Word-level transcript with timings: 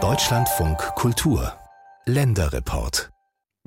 Deutschlandfunk 0.00 0.78
Kultur 0.94 1.52
Länderreport 2.06 3.10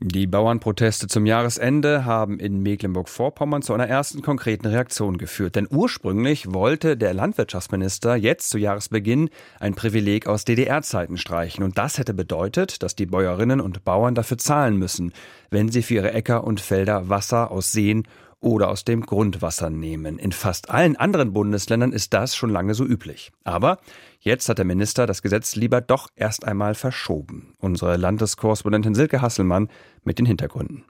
die 0.03 0.25
Bauernproteste 0.25 1.07
zum 1.07 1.27
Jahresende 1.27 2.05
haben 2.05 2.39
in 2.39 2.63
Mecklenburg-Vorpommern 2.63 3.61
zu 3.61 3.71
einer 3.75 3.87
ersten 3.87 4.23
konkreten 4.23 4.65
Reaktion 4.65 5.19
geführt. 5.19 5.55
Denn 5.55 5.67
ursprünglich 5.69 6.51
wollte 6.51 6.97
der 6.97 7.13
Landwirtschaftsminister 7.13 8.15
jetzt 8.15 8.49
zu 8.49 8.57
Jahresbeginn 8.57 9.29
ein 9.59 9.75
Privileg 9.75 10.25
aus 10.25 10.43
DDR-Zeiten 10.43 11.17
streichen. 11.17 11.63
Und 11.63 11.77
das 11.77 11.99
hätte 11.99 12.15
bedeutet, 12.15 12.81
dass 12.81 12.95
die 12.95 13.05
Bäuerinnen 13.05 13.61
und 13.61 13.83
Bauern 13.83 14.15
dafür 14.15 14.39
zahlen 14.39 14.75
müssen, 14.75 15.13
wenn 15.51 15.69
sie 15.69 15.83
für 15.83 15.93
ihre 15.93 16.13
Äcker 16.13 16.45
und 16.45 16.61
Felder 16.61 17.09
Wasser 17.09 17.51
aus 17.51 17.71
Seen 17.71 18.07
oder 18.41 18.69
aus 18.69 18.83
dem 18.83 19.01
Grundwasser 19.01 19.69
nehmen. 19.69 20.19
In 20.19 20.31
fast 20.31 20.69
allen 20.69 20.97
anderen 20.97 21.31
Bundesländern 21.31 21.93
ist 21.93 22.13
das 22.13 22.35
schon 22.35 22.49
lange 22.49 22.73
so 22.73 22.83
üblich. 22.83 23.31
Aber 23.43 23.79
jetzt 24.19 24.49
hat 24.49 24.57
der 24.57 24.65
Minister 24.65 25.07
das 25.07 25.21
Gesetz 25.21 25.55
lieber 25.55 25.79
doch 25.79 26.09
erst 26.15 26.45
einmal 26.45 26.75
verschoben. 26.75 27.53
Unsere 27.59 27.95
Landeskorrespondentin 27.97 28.95
Silke 28.95 29.21
Hasselmann 29.21 29.69
mit 30.03 30.19
den 30.19 30.25
Hintergründen. 30.25 30.83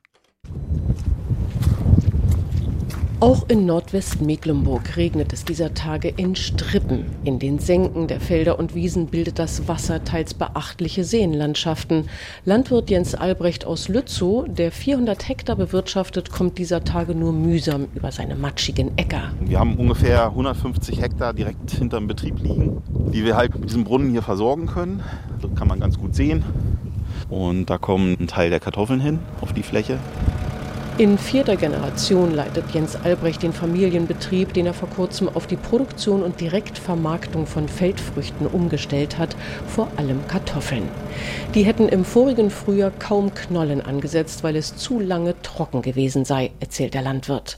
Auch 3.21 3.47
in 3.49 3.67
Nordwestmecklenburg 3.67 4.97
regnet 4.97 5.31
es 5.31 5.45
dieser 5.45 5.75
Tage 5.75 6.07
in 6.07 6.35
Strippen. 6.35 7.05
In 7.23 7.37
den 7.37 7.59
Senken 7.59 8.07
der 8.07 8.19
Felder 8.19 8.57
und 8.57 8.73
Wiesen 8.73 9.05
bildet 9.05 9.37
das 9.37 9.67
Wasser 9.67 10.03
teils 10.03 10.33
beachtliche 10.33 11.03
Seenlandschaften. 11.03 12.09
Landwirt 12.45 12.89
Jens 12.89 13.13
Albrecht 13.13 13.63
aus 13.63 13.89
Lützow, 13.89 14.45
der 14.47 14.71
400 14.71 15.29
Hektar 15.29 15.55
bewirtschaftet, 15.55 16.31
kommt 16.31 16.57
dieser 16.57 16.83
Tage 16.83 17.13
nur 17.13 17.31
mühsam 17.31 17.89
über 17.93 18.11
seine 18.11 18.35
matschigen 18.35 18.97
Äcker. 18.97 19.31
Wir 19.39 19.59
haben 19.59 19.75
ungefähr 19.75 20.25
150 20.25 20.99
Hektar 20.99 21.35
direkt 21.35 21.69
hinterm 21.69 22.07
Betrieb 22.07 22.39
liegen, 22.39 22.81
die 23.13 23.23
wir 23.23 23.37
halt 23.37 23.53
mit 23.53 23.69
diesem 23.69 23.83
Brunnen 23.83 24.09
hier 24.09 24.23
versorgen 24.23 24.65
können. 24.65 25.03
Das 25.43 25.53
kann 25.53 25.67
man 25.67 25.79
ganz 25.79 25.99
gut 25.99 26.15
sehen. 26.15 26.43
Und 27.29 27.69
da 27.69 27.77
kommt 27.77 28.19
ein 28.19 28.25
Teil 28.25 28.49
der 28.49 28.59
Kartoffeln 28.59 28.99
hin 28.99 29.19
auf 29.41 29.53
die 29.53 29.61
Fläche. 29.61 29.99
In 30.97 31.17
vierter 31.17 31.55
Generation 31.55 32.35
leitet 32.35 32.65
Jens 32.73 32.97
Albrecht 32.97 33.41
den 33.43 33.53
Familienbetrieb, 33.53 34.53
den 34.53 34.65
er 34.65 34.73
vor 34.73 34.89
kurzem 34.89 35.29
auf 35.29 35.47
die 35.47 35.55
Produktion 35.55 36.21
und 36.21 36.41
Direktvermarktung 36.41 37.47
von 37.47 37.69
Feldfrüchten 37.69 38.45
umgestellt 38.45 39.17
hat, 39.17 39.35
vor 39.67 39.87
allem 39.95 40.27
Kartoffeln. 40.27 40.89
Die 41.55 41.63
hätten 41.63 41.87
im 41.87 42.03
vorigen 42.03 42.51
Frühjahr 42.51 42.91
kaum 42.91 43.33
Knollen 43.33 43.81
angesetzt, 43.81 44.43
weil 44.43 44.57
es 44.57 44.75
zu 44.75 44.99
lange 44.99 45.41
trocken 45.41 45.81
gewesen 45.81 46.25
sei, 46.25 46.51
erzählt 46.59 46.93
der 46.93 47.01
Landwirt. 47.01 47.57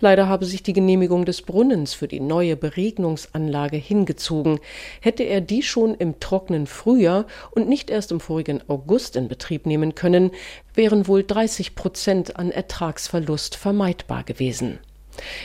Leider 0.00 0.28
habe 0.28 0.44
sich 0.44 0.62
die 0.62 0.74
Genehmigung 0.74 1.24
des 1.24 1.40
Brunnens 1.42 1.94
für 1.94 2.06
die 2.06 2.20
neue 2.20 2.54
Beregnungsanlage 2.54 3.78
hingezogen. 3.78 4.60
Hätte 5.00 5.22
er 5.24 5.40
die 5.40 5.62
schon 5.62 5.94
im 5.94 6.20
trockenen 6.20 6.66
Frühjahr 6.66 7.24
und 7.50 7.66
nicht 7.66 7.88
erst 7.88 8.12
im 8.12 8.20
vorigen 8.20 8.60
August 8.68 9.16
in 9.16 9.26
Betrieb 9.26 9.64
nehmen 9.64 9.94
können, 9.94 10.30
wären 10.74 11.06
wohl 11.06 11.24
30 11.24 11.74
Prozent 11.74 12.36
an 12.36 12.50
Ertragsverlust 12.74 13.54
vermeidbar 13.54 14.24
gewesen. 14.24 14.80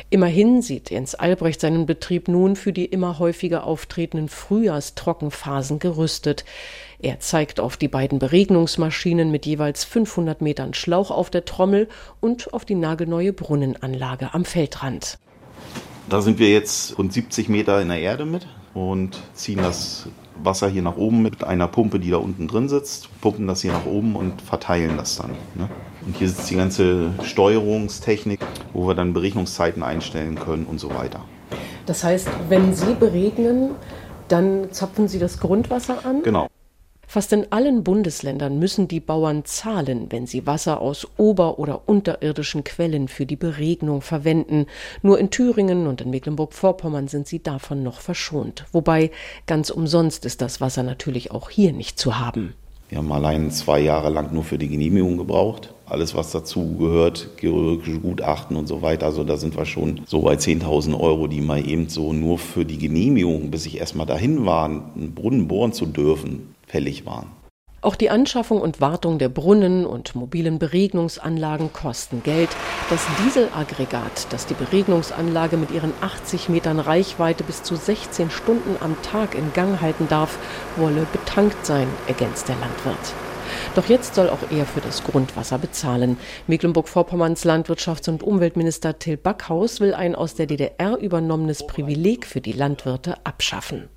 Immerhin 0.10 0.64
sieht 0.64 0.90
Jens 0.90 1.14
Albrecht 1.14 1.62
seinen 1.62 1.86
Betrieb 1.86 2.28
nun 2.28 2.56
für 2.56 2.74
die 2.74 2.86
immer 2.86 3.20
häufiger 3.20 3.66
auftretenden 3.66 4.30
Frühjahrstrockenphasen 4.30 5.78
gerüstet. 5.78 6.44
Er 6.98 7.20
zeigt 7.20 7.60
auf 7.60 7.78
die 7.78 7.88
beiden 7.88 8.18
Beregnungsmaschinen 8.18 9.30
mit 9.30 9.46
jeweils 9.46 9.84
500 9.84 10.42
Metern 10.42 10.74
Schlauch 10.74 11.12
auf 11.12 11.30
der 11.30 11.46
Trommel 11.46 11.88
und 12.20 12.52
auf 12.52 12.66
die 12.66 12.74
nagelneue 12.74 13.32
Brunnenanlage 13.32 14.34
am 14.34 14.44
Feldrand. 14.44 15.20
Da 16.10 16.22
sind 16.22 16.40
wir 16.40 16.50
jetzt 16.50 16.98
rund 16.98 17.14
70 17.14 17.48
Meter 17.48 17.80
in 17.80 17.90
der 17.90 18.00
Erde 18.00 18.26
mit 18.26 18.48
und 18.74 19.22
ziehen 19.36 19.60
das 19.60 20.08
Wasser 20.44 20.70
hier 20.70 20.82
nach 20.82 20.98
oben 20.98 21.22
mit 21.22 21.44
einer 21.44 21.68
Pumpe, 21.68 22.00
die 22.00 22.12
da 22.12 22.18
unten 22.18 22.48
drin 22.48 22.70
sitzt, 22.70 23.10
pumpen 23.22 23.48
das 23.48 23.62
hier 23.62 23.72
nach 23.72 23.86
oben 23.86 24.16
und 24.16 24.42
verteilen 24.42 24.98
das 24.98 25.18
dann. 25.18 25.32
Ne? 25.56 25.70
Und 26.06 26.16
hier 26.18 26.30
sitzt 26.30 26.50
die 26.50 26.56
ganze 26.56 27.12
Steuerungstechnik, 27.24 28.40
wo 28.74 28.88
wir 28.88 28.96
dann 28.96 29.14
Beregnungszeiten 29.14 29.84
einstellen 29.84 30.36
können 30.36 30.66
und 30.66 30.80
so 30.80 30.94
weiter. 30.94 31.22
Das 31.86 32.04
heißt, 32.04 32.30
wenn 32.48 32.74
Sie 32.74 32.94
beregnen, 32.94 33.72
dann 34.28 34.72
zapfen 34.72 35.08
Sie 35.08 35.20
das 35.20 35.40
Grundwasser 35.40 36.06
an? 36.06 36.24
Genau. 36.24 36.48
Fast 37.12 37.34
in 37.34 37.52
allen 37.52 37.84
Bundesländern 37.84 38.60
müssen 38.60 38.88
die 38.88 39.00
Bauern 39.00 39.44
zahlen, 39.44 40.06
wenn 40.12 40.28
sie 40.28 40.46
Wasser 40.46 40.80
aus 40.80 41.08
ober- 41.18 41.58
oder 41.58 41.90
unterirdischen 41.90 42.64
Quellen 42.64 43.08
für 43.08 43.26
die 43.26 43.36
Beregnung 43.36 44.04
verwenden. 44.04 44.68
Nur 45.02 45.18
in 45.18 45.32
Thüringen 45.32 45.88
und 45.88 46.02
in 46.02 46.12
Mecklenburg-Vorpommern 46.12 47.08
sind 47.08 47.26
sie 47.26 47.42
davon 47.42 47.82
noch 47.82 48.00
verschont. 48.02 48.66
Wobei 48.74 49.10
ganz 49.48 49.72
umsonst 49.72 50.24
ist 50.24 50.40
das 50.40 50.62
Wasser 50.62 50.84
natürlich 50.84 51.32
auch 51.32 51.50
hier 51.50 51.74
nicht 51.74 51.98
zu 51.98 52.20
haben. 52.20 52.54
Wir 52.90 53.00
haben 53.00 53.12
allein 53.12 53.50
zwei 53.50 53.80
Jahre 53.80 54.12
lang 54.12 54.32
nur 54.32 54.44
für 54.44 54.60
die 54.60 54.70
Genehmigung 54.70 55.18
gebraucht. 55.18 55.74
Alles, 55.90 56.14
was 56.14 56.32
dazu 56.32 56.76
gehört, 56.78 57.38
geologische 57.38 58.00
Gutachten 58.00 58.56
und 58.56 58.68
so 58.68 58.84
weiter. 58.84 59.08
Also 59.08 59.24
da 59.24 59.38
sind 59.38 59.58
wir 59.58 59.66
schon 59.66 60.02
so 60.06 60.22
bei 60.22 60.36
10.000 60.36 61.00
Euro, 61.00 61.28
die 61.28 61.42
mal 61.42 61.68
eben 61.68 61.90
so 61.90 62.14
nur 62.14 62.38
für 62.38 62.64
die 62.64 62.78
Genehmigung, 62.78 63.50
bis 63.50 63.66
ich 63.66 63.80
erstmal 63.80 64.06
dahin 64.06 64.46
war, 64.46 64.66
einen 64.66 65.14
Brunnen 65.16 65.48
bohren 65.48 65.74
zu 65.74 65.88
dürfen, 65.88 66.54
fällig 66.68 67.08
waren. 67.08 67.28
Auch 67.82 67.96
die 67.96 68.10
Anschaffung 68.10 68.60
und 68.62 68.82
Wartung 68.82 69.20
der 69.20 69.30
Brunnen 69.30 69.86
und 69.86 70.14
mobilen 70.14 70.60
Beregnungsanlagen 70.60 71.72
kosten 71.72 72.22
Geld. 72.24 72.50
Das 72.90 73.06
Dieselaggregat, 73.24 74.28
das 74.32 74.46
die 74.46 74.54
Beregnungsanlage 74.54 75.56
mit 75.56 75.72
ihren 75.72 75.94
80 76.02 76.50
Metern 76.50 76.80
Reichweite 76.80 77.44
bis 77.46 77.64
zu 77.64 77.78
16 77.78 78.32
Stunden 78.32 78.76
am 78.82 79.02
Tag 79.02 79.34
in 79.34 79.54
Gang 79.54 79.80
halten 79.82 80.08
darf, 80.10 80.38
wolle 80.76 81.08
betankt 81.14 81.66
sein, 81.66 81.88
ergänzt 82.08 82.50
der 82.50 82.58
Landwirt. 82.58 83.14
Doch 83.76 83.88
jetzt 83.88 84.16
soll 84.16 84.30
auch 84.30 84.52
er 84.52 84.66
für 84.66 84.82
das 84.82 85.04
Grundwasser 85.04 85.58
bezahlen. 85.58 86.18
Mecklenburg-Vorpommerns 86.48 87.46
Landwirtschafts- 87.46 88.10
und 88.10 88.24
Umweltminister 88.24 89.00
Till 89.00 89.18
Backhaus 89.18 89.80
will 89.80 89.94
ein 89.94 90.16
aus 90.16 90.36
der 90.36 90.46
DDR 90.46 90.98
übernommenes 90.98 91.66
Privileg 91.66 92.26
für 92.26 92.42
die 92.42 92.52
Landwirte 92.52 93.16
abschaffen. 93.26 93.90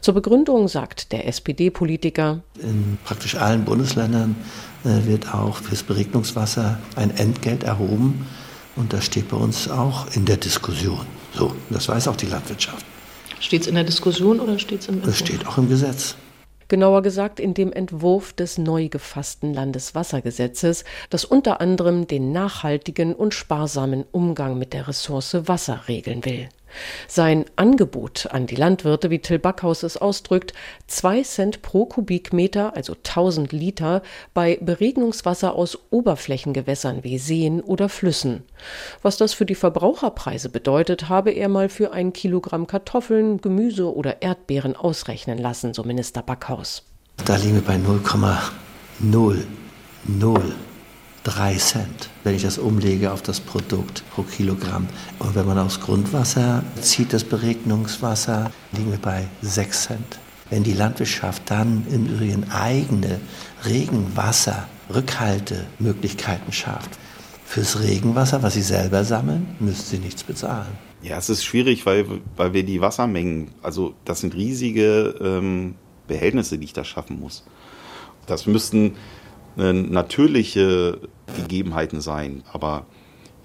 Zur 0.00 0.14
Begründung 0.14 0.68
sagt 0.68 1.12
der 1.12 1.26
SPD-Politiker: 1.26 2.42
In 2.60 2.98
praktisch 3.04 3.34
allen 3.36 3.64
Bundesländern 3.64 4.36
äh, 4.84 5.06
wird 5.06 5.34
auch 5.34 5.56
fürs 5.56 5.82
Beregnungswasser 5.82 6.78
ein 6.96 7.16
Entgelt 7.16 7.64
erhoben. 7.64 8.26
Und 8.76 8.92
das 8.92 9.04
steht 9.04 9.28
bei 9.28 9.36
uns 9.36 9.68
auch 9.68 10.06
in 10.14 10.24
der 10.24 10.36
Diskussion. 10.36 11.04
So, 11.34 11.54
das 11.68 11.88
weiß 11.88 12.08
auch 12.08 12.16
die 12.16 12.26
Landwirtschaft. 12.26 12.86
Steht 13.40 13.62
es 13.62 13.66
in 13.66 13.74
der 13.74 13.84
Diskussion 13.84 14.40
oder 14.40 14.58
steht 14.58 14.82
es 14.82 14.88
im 14.88 14.96
Entwurf? 14.96 15.14
Es 15.14 15.18
steht 15.18 15.46
auch 15.46 15.58
im 15.58 15.68
Gesetz 15.68 16.16
genauer 16.68 17.02
gesagt 17.02 17.40
in 17.40 17.54
dem 17.54 17.72
Entwurf 17.72 18.32
des 18.32 18.58
neu 18.58 18.88
gefassten 18.88 19.52
Landeswassergesetzes, 19.52 20.84
das 21.10 21.24
unter 21.24 21.60
anderem 21.60 22.06
den 22.06 22.32
nachhaltigen 22.32 23.14
und 23.14 23.34
sparsamen 23.34 24.04
Umgang 24.12 24.58
mit 24.58 24.72
der 24.72 24.88
Ressource 24.88 25.36
Wasser 25.48 25.88
regeln 25.88 26.24
will. 26.24 26.48
Sein 27.06 27.44
Angebot 27.56 28.28
an 28.30 28.46
die 28.46 28.56
Landwirte, 28.56 29.10
wie 29.10 29.18
Till 29.20 29.38
Backhaus 29.38 29.82
es 29.82 29.96
ausdrückt, 29.96 30.52
zwei 30.86 31.22
Cent 31.22 31.62
pro 31.62 31.86
Kubikmeter, 31.86 32.76
also 32.76 32.94
1000 32.94 33.52
Liter, 33.52 34.02
bei 34.34 34.58
Beregnungswasser 34.60 35.54
aus 35.54 35.78
Oberflächengewässern 35.90 37.04
wie 37.04 37.18
Seen 37.18 37.60
oder 37.60 37.88
Flüssen. 37.88 38.42
Was 39.02 39.16
das 39.16 39.34
für 39.34 39.46
die 39.46 39.54
Verbraucherpreise 39.54 40.48
bedeutet, 40.48 41.08
habe 41.08 41.30
er 41.30 41.48
mal 41.48 41.68
für 41.68 41.92
ein 41.92 42.12
Kilogramm 42.12 42.66
Kartoffeln, 42.66 43.40
Gemüse 43.40 43.94
oder 43.94 44.22
Erdbeeren 44.22 44.76
ausrechnen 44.76 45.38
lassen, 45.38 45.74
so 45.74 45.82
Minister 45.84 46.22
Backhaus. 46.22 46.82
Da 47.24 47.36
liegen 47.36 47.54
wir 47.54 47.62
bei 47.62 47.76
0,00 47.76 49.42
3 51.24 51.56
Cent, 51.56 52.10
wenn 52.24 52.34
ich 52.34 52.42
das 52.42 52.58
umlege 52.58 53.12
auf 53.12 53.22
das 53.22 53.40
Produkt 53.40 54.02
pro 54.10 54.22
Kilogramm. 54.22 54.86
Und 55.18 55.34
wenn 55.34 55.46
man 55.46 55.58
aus 55.58 55.80
Grundwasser 55.80 56.62
zieht, 56.80 57.12
das 57.12 57.24
Beregnungswasser, 57.24 58.50
liegen 58.72 58.90
wir 58.90 58.98
bei 58.98 59.26
6 59.42 59.82
Cent. 59.82 60.18
Wenn 60.50 60.62
die 60.62 60.72
Landwirtschaft 60.72 61.42
dann 61.46 61.86
im 61.90 62.06
Übrigen 62.06 62.50
eigene 62.50 63.20
Regenwasser-Rückhaltemöglichkeiten 63.66 66.52
schafft, 66.52 66.90
fürs 67.44 67.80
Regenwasser, 67.80 68.42
was 68.42 68.54
sie 68.54 68.62
selber 68.62 69.04
sammeln, 69.04 69.56
müssen 69.58 69.84
sie 69.84 69.98
nichts 69.98 70.22
bezahlen. 70.22 70.78
Ja, 71.02 71.16
es 71.16 71.28
ist 71.28 71.44
schwierig, 71.44 71.86
weil, 71.86 72.06
weil 72.36 72.52
wir 72.52 72.62
die 72.62 72.80
Wassermengen, 72.80 73.50
also 73.62 73.94
das 74.04 74.20
sind 74.20 74.34
riesige 74.34 75.14
ähm, 75.20 75.74
Behältnisse, 76.06 76.58
die 76.58 76.64
ich 76.64 76.72
da 76.72 76.84
schaffen 76.84 77.20
muss. 77.20 77.44
Das 78.26 78.46
müssten 78.46 78.96
äh, 79.58 79.72
natürliche 79.72 80.98
Gegebenheiten 81.36 82.00
sein. 82.00 82.42
Aber 82.52 82.86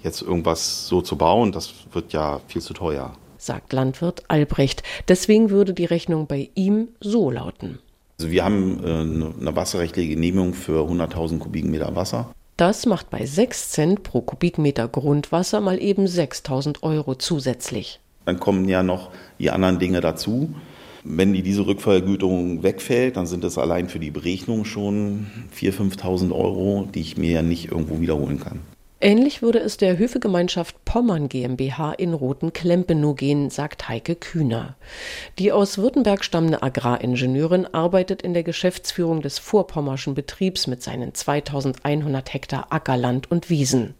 jetzt 0.02 0.22
irgendwas 0.22 0.86
so 0.86 1.00
zu 1.02 1.16
bauen, 1.16 1.52
das 1.52 1.74
wird 1.92 2.12
ja 2.12 2.40
viel 2.46 2.62
zu 2.62 2.74
teuer. 2.74 3.12
Sagt 3.38 3.72
Landwirt 3.72 4.22
Albrecht. 4.28 4.82
Deswegen 5.08 5.50
würde 5.50 5.74
die 5.74 5.84
Rechnung 5.84 6.26
bei 6.26 6.50
ihm 6.54 6.88
so 7.00 7.30
lauten. 7.30 7.78
Also 8.18 8.30
wir 8.30 8.44
haben 8.44 8.82
äh, 8.84 9.40
eine 9.40 9.56
wasserrechtliche 9.56 10.10
Genehmigung 10.10 10.54
für 10.54 10.88
100.000 10.88 11.38
Kubikmeter 11.38 11.94
Wasser. 11.96 12.32
Das 12.56 12.86
macht 12.86 13.10
bei 13.10 13.26
6 13.26 13.70
Cent 13.70 14.02
pro 14.04 14.20
Kubikmeter 14.20 14.86
Grundwasser 14.86 15.60
mal 15.60 15.82
eben 15.82 16.06
6.000 16.06 16.82
Euro 16.82 17.16
zusätzlich. 17.16 18.00
Dann 18.26 18.38
kommen 18.38 18.68
ja 18.68 18.84
noch 18.84 19.10
die 19.40 19.50
anderen 19.50 19.80
Dinge 19.80 20.00
dazu. 20.00 20.54
Wenn 21.04 21.34
die 21.34 21.42
diese 21.42 21.66
Rückvergütung 21.66 22.62
wegfällt, 22.62 23.16
dann 23.16 23.26
sind 23.26 23.44
es 23.44 23.58
allein 23.58 23.90
für 23.90 23.98
die 23.98 24.10
Berechnung 24.10 24.64
schon 24.64 25.26
4.000, 25.54 25.98
5.000 25.98 26.32
Euro, 26.32 26.88
die 26.92 27.02
ich 27.02 27.18
mir 27.18 27.30
ja 27.30 27.42
nicht 27.42 27.70
irgendwo 27.70 28.00
wiederholen 28.00 28.40
kann. 28.40 28.60
Ähnlich 29.02 29.42
würde 29.42 29.58
es 29.58 29.76
der 29.76 29.98
Höfegemeinschaft 29.98 30.82
Pommern 30.86 31.28
GmbH 31.28 31.92
in 31.92 32.14
Roten-Klempenow 32.14 33.14
gehen, 33.14 33.50
sagt 33.50 33.86
Heike 33.86 34.14
Kühner. 34.14 34.76
Die 35.38 35.52
aus 35.52 35.76
Württemberg 35.76 36.24
stammende 36.24 36.62
Agraringenieurin 36.62 37.66
arbeitet 37.66 38.22
in 38.22 38.32
der 38.32 38.44
Geschäftsführung 38.44 39.20
des 39.20 39.38
vorpommerschen 39.38 40.14
Betriebs 40.14 40.66
mit 40.66 40.82
seinen 40.82 41.12
2100 41.12 42.32
Hektar 42.32 42.68
Ackerland 42.70 43.30
und 43.30 43.50
Wiesen. 43.50 43.92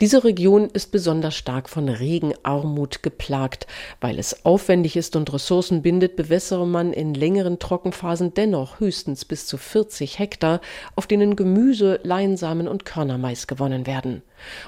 Diese 0.00 0.24
Region 0.24 0.68
ist 0.70 0.92
besonders 0.92 1.34
stark 1.34 1.68
von 1.70 1.88
Regenarmut 1.88 3.02
geplagt. 3.02 3.66
Weil 4.00 4.18
es 4.18 4.44
aufwendig 4.44 4.96
ist 4.96 5.16
und 5.16 5.32
Ressourcen 5.32 5.82
bindet, 5.82 6.16
bewässere 6.16 6.66
man 6.66 6.92
in 6.92 7.14
längeren 7.14 7.58
Trockenphasen 7.58 8.34
dennoch 8.34 8.80
höchstens 8.80 9.24
bis 9.24 9.46
zu 9.46 9.56
40 9.56 10.18
Hektar, 10.18 10.60
auf 10.96 11.06
denen 11.06 11.36
Gemüse, 11.36 12.00
Leinsamen 12.02 12.68
und 12.68 12.84
Körnermais 12.84 13.46
gewonnen 13.46 13.86
werden. 13.86 14.22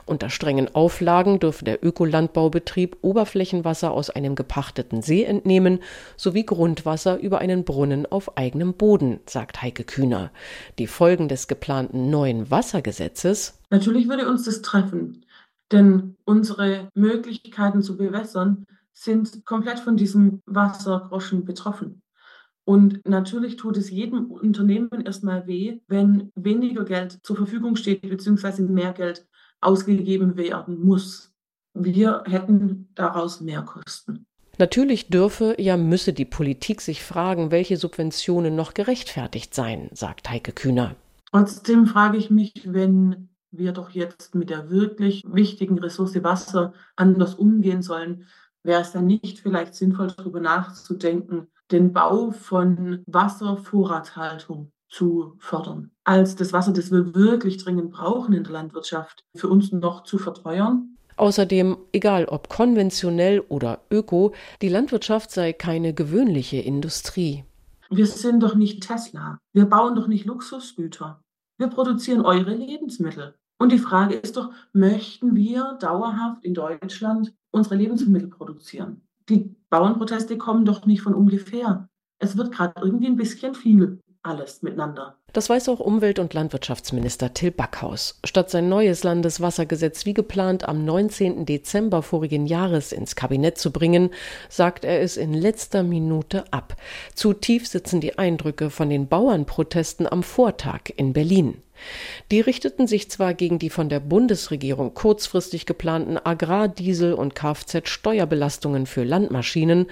Unter 0.07 0.31
strengen 0.31 0.75
Auflagen 0.75 1.41
dürfe 1.41 1.65
der 1.65 1.85
Ökolandbaubetrieb 1.85 2.97
Oberflächenwasser 3.03 3.91
aus 3.93 4.11
einem 4.11 4.35
gepachteten 4.35 5.03
See 5.03 5.25
entnehmen, 5.25 5.81
sowie 6.17 6.45
Grundwasser 6.45 7.19
über 7.19 7.39
einen 7.39 7.65
Brunnen 7.65 8.07
auf 8.07 8.37
eigenem 8.37 8.75
Boden, 8.75 9.21
sagt 9.27 9.63
Heike 9.63 9.85
Kühner. 9.85 10.31
Die 10.79 10.87
Folgen 10.87 11.29
des 11.29 11.49
geplanten 11.49 12.11
neuen 12.11 12.51
Wassergesetzes 12.51 13.59
Natürlich 13.71 14.09
würde 14.09 14.29
uns 14.29 14.45
das 14.45 14.63
treffen, 14.63 15.25
denn 15.71 16.17
unsere 16.25 16.89
Möglichkeiten 16.95 17.83
zu 17.83 17.97
bewässern 17.97 18.65
sind 18.93 19.45
komplett 19.45 19.79
von 19.79 19.97
diesem 19.97 20.43
Wassergroschen 20.47 21.45
betroffen. 21.45 22.03
Und 22.65 23.01
natürlich 23.09 23.57
tut 23.57 23.77
es 23.77 23.91
jedem 23.91 24.31
Unternehmen 24.31 25.01
erstmal 25.05 25.47
weh, 25.47 25.81
wenn 25.87 26.31
weniger 26.35 26.85
Geld 26.85 27.19
zur 27.23 27.37
Verfügung 27.37 27.77
steht, 27.77 28.03
beziehungsweise 28.03 28.63
mehr 28.63 28.93
Geld 28.93 29.27
ausgegeben 29.61 30.37
werden 30.37 30.81
muss. 30.85 31.33
Wir 31.75 32.23
hätten 32.27 32.89
daraus 32.95 33.41
mehr 33.41 33.63
Kosten. 33.63 34.27
Natürlich 34.59 35.09
dürfe, 35.09 35.55
ja 35.59 35.77
müsse 35.77 36.13
die 36.13 36.25
Politik 36.25 36.81
sich 36.81 37.05
fragen, 37.05 37.53
welche 37.53 37.77
Subventionen 37.77 38.57
noch 38.57 38.75
gerechtfertigt 38.75 39.55
seien, 39.55 39.89
sagt 39.93 40.29
Heike 40.29 40.53
Kühner. 40.53 40.97
Trotzdem 41.31 41.87
frage 41.87 42.17
ich 42.17 42.31
mich, 42.31 42.53
wenn 42.65 43.29
wir 43.51 43.73
doch 43.73 43.91
jetzt 43.91 44.35
mit 44.35 44.51
der 44.51 44.71
wirklich 44.71 45.23
wichtigen 45.25 45.79
Ressource 45.79 46.23
Wasser 46.25 46.73
anders 46.97 47.35
umgehen 47.35 47.83
sollen, 47.83 48.27
wäre 48.65 48.83
es 48.83 48.93
dann 48.93 49.07
nicht 49.07 49.39
vielleicht 49.39 49.75
sinnvoll, 49.75 50.13
darüber 50.17 50.41
nachzudenken, 50.41 51.47
den 51.71 51.93
Bau 51.93 52.33
von 52.33 53.03
Wasservorratshaltung 53.07 54.73
zu 54.89 55.35
fördern, 55.39 55.91
als 56.05 56.37
das 56.37 56.53
Wasser, 56.53 56.73
das 56.73 56.91
wir 56.91 57.15
wirklich 57.15 57.59
dringend 57.59 57.91
brauchen 57.91 58.35
in 58.35 58.45
der 58.45 58.53
Landwirtschaft, 58.53 59.25
für 59.35 59.49
uns 59.49 59.73
noch 59.73 60.05
zu 60.05 60.19
verteuern. 60.19 60.97
Außerdem, 61.17 61.77
egal 61.93 62.27
ob 62.27 62.49
konventionell 62.49 63.41
oder 63.41 63.81
öko, 63.91 64.33
die 64.63 64.69
Landwirtschaft 64.69 65.31
sei 65.31 65.53
keine 65.53 65.93
gewöhnliche 65.93 66.59
Industrie. 66.59 67.45
Wir 67.91 68.07
sind 68.07 68.43
doch 68.43 68.55
nicht 68.55 68.87
Tesla. 68.87 69.39
Wir 69.53 69.65
bauen 69.65 69.97
doch 69.97 70.07
nicht 70.07 70.27
Luxusgüter. 70.27 71.23
Wir 71.59 71.69
produzieren 71.69 72.21
eure 72.21 72.55
Lebensmittel. 72.55 73.35
Und 73.59 73.73
die 73.73 73.79
Frage 73.79 74.15
ist 74.15 74.37
doch, 74.37 74.53
möchten 74.73 75.35
wir 75.35 75.77
dauerhaft 75.81 76.45
in 76.45 76.55
Deutschland 76.55 77.35
unsere 77.51 77.75
Lebensmittel 77.75 78.29
produzieren? 78.29 79.03
Die 79.29 79.57
Bauernproteste 79.69 80.39
kommen 80.39 80.65
doch 80.65 80.87
nicht 80.87 81.03
von 81.03 81.15
ungefähr. 81.15 81.89
Es 82.21 82.37
wird 82.37 82.53
gerade 82.53 82.81
irgendwie 82.81 83.07
ein 83.07 83.17
bisschen 83.17 83.55
viel 83.55 84.01
alles 84.29 84.63
miteinander. 84.63 85.17
Das 85.33 85.51
weiß 85.51 85.69
auch 85.69 85.81
Umwelt- 85.81 86.19
und 86.19 86.35
Landwirtschaftsminister 86.35 87.35
Till 87.35 87.51
Backhaus. 87.51 88.19
Statt 88.25 88.51
sein 88.51 88.69
neues 88.69 89.05
Landeswassergesetz 89.05 90.07
wie 90.07 90.15
geplant 90.15 90.69
am 90.69 90.85
19. 90.85 91.45
Dezember 91.45 92.03
vorigen 92.03 92.47
Jahres 92.47 92.93
ins 92.93 93.17
Kabinett 93.17 93.59
zu 93.59 93.73
bringen, 93.73 94.11
sagt 94.49 94.85
er 94.85 95.01
es 95.01 95.17
in 95.17 95.35
letzter 95.35 95.83
Minute 95.83 96.45
ab. 96.51 96.77
Zu 97.15 97.35
tief 97.35 97.67
sitzen 97.67 98.01
die 98.01 98.19
Eindrücke 98.19 98.71
von 98.71 98.89
den 98.89 99.09
Bauernprotesten 99.09 100.07
am 100.07 100.23
Vortag 100.23 100.91
in 100.97 101.13
Berlin. 101.13 101.63
Die 102.31 102.43
richteten 102.43 102.87
sich 102.87 103.11
zwar 103.11 103.33
gegen 103.33 103.59
die 103.59 103.71
von 103.71 103.89
der 103.89 104.01
Bundesregierung 104.01 104.93
kurzfristig 104.93 105.65
geplanten 105.65 106.19
Agrardiesel- 106.19 107.15
und 107.15 107.35
Kfz-Steuerbelastungen 107.35 108.85
für 108.85 109.03
Landmaschinen, 109.03 109.87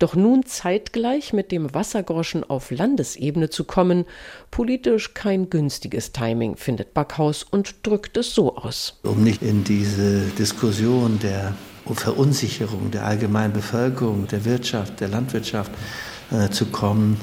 doch 0.00 0.16
nun 0.16 0.44
zeitgleich 0.44 1.32
mit 1.32 1.52
dem 1.52 1.72
Wassergroschen 1.74 2.42
auf 2.42 2.72
Landesebene 2.72 3.50
zu 3.50 3.62
kommen, 3.62 4.04
politisch 4.50 5.14
kein 5.14 5.48
günstiges 5.48 6.10
Timing, 6.10 6.56
findet 6.56 6.92
Backhaus 6.92 7.44
und 7.44 7.86
drückt 7.86 8.16
es 8.16 8.34
so 8.34 8.56
aus. 8.56 8.98
Um 9.04 9.22
nicht 9.22 9.42
in 9.42 9.62
diese 9.62 10.22
Diskussion 10.38 11.20
der 11.20 11.54
Verunsicherung 11.94 12.90
der 12.90 13.04
allgemeinen 13.04 13.52
Bevölkerung, 13.52 14.26
der 14.26 14.44
Wirtschaft, 14.44 14.98
der 14.98 15.06
Landwirtschaft 15.06 15.70
äh, 16.32 16.50
zu 16.50 16.66
kommen, 16.66 17.16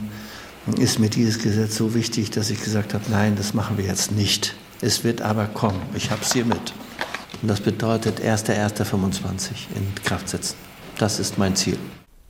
ist 0.79 0.99
mir 0.99 1.09
dieses 1.09 1.39
Gesetz 1.39 1.75
so 1.75 1.93
wichtig, 1.93 2.31
dass 2.31 2.49
ich 2.49 2.63
gesagt 2.63 2.93
habe, 2.93 3.03
nein, 3.09 3.35
das 3.35 3.53
machen 3.53 3.77
wir 3.77 3.85
jetzt 3.85 4.11
nicht. 4.11 4.55
Es 4.81 5.03
wird 5.03 5.21
aber 5.21 5.45
kommen. 5.45 5.81
Ich 5.95 6.11
habe 6.11 6.21
es 6.21 6.33
hier 6.33 6.45
mit. 6.45 6.73
Und 7.41 7.47
das 7.49 7.59
bedeutet 7.59 8.21
1.1.25 8.21 9.51
in 9.75 10.03
Kraft 10.03 10.29
setzen. 10.29 10.55
Das 10.97 11.19
ist 11.19 11.37
mein 11.37 11.55
Ziel. 11.55 11.77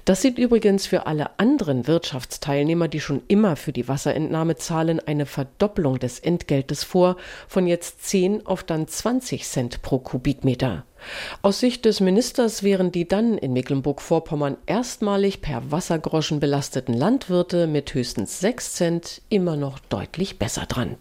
Das 0.06 0.22
sieht 0.22 0.38
übrigens 0.38 0.86
für 0.86 1.08
alle 1.08 1.40
anderen 1.40 1.88
Wirtschaftsteilnehmer, 1.88 2.90
die 2.90 3.00
schon 3.00 3.22
immer 3.30 3.56
für 3.56 3.72
die 3.72 3.88
Wasserentnahme 3.88 4.58
zahlen, 4.58 5.00
eine 5.00 5.26
Verdopplung 5.26 5.98
des 5.98 6.20
Entgeltes 6.20 6.84
vor, 6.84 7.16
von 7.48 7.68
jetzt 7.68 8.06
10 8.06 8.46
auf 8.46 8.64
dann 8.64 8.86
20 8.86 9.46
Cent 9.46 9.82
pro 9.82 10.00
Kubikmeter. 10.00 10.86
Aus 11.42 11.62
Sicht 11.62 11.86
des 11.86 12.02
Ministers 12.02 12.64
wären 12.64 12.92
die 12.92 13.08
dann 13.08 13.38
in 13.38 13.54
Mecklenburg-Vorpommern 13.54 14.58
erstmalig 14.66 15.42
per 15.42 15.72
Wassergroschen 15.72 16.42
belasteten 16.42 16.94
Landwirte 16.94 17.68
mit 17.68 17.94
höchstens 17.94 18.42
6 18.42 18.74
Cent 18.74 19.22
immer 19.30 19.56
noch 19.56 19.80
deutlich 19.80 20.38
besser 20.38 20.66
dran. 20.66 20.98